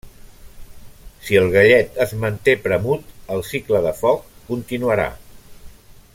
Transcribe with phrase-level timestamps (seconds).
[1.27, 3.05] Si el gallet es manté premut,
[3.37, 5.07] el cicle de foc continuarà.